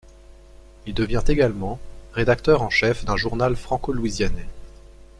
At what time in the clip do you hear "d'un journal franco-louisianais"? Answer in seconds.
3.05-4.47